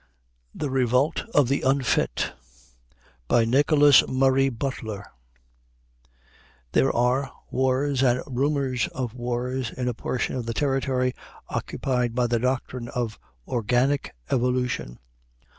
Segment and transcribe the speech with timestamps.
[0.61, 2.33] ]THE REVOLT OF THE UNFIT
[3.29, 5.05] NICHOLAS MURRAY BUTLER
[6.71, 11.13] THERE are wars and rumors of wars in a portion of the territory
[11.49, 14.97] occupied by the doctrine of organic evolution.